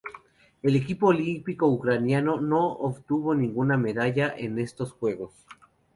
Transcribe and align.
El 0.63 0.75
equipo 0.75 1.09
olímpico 1.09 1.67
ucraniano 1.67 2.41
no 2.41 2.71
obtuvo 2.71 3.35
ninguna 3.35 3.77
medalla 3.77 4.33
en 4.35 4.57
estos 4.57 4.93
Juegos. 4.93 5.31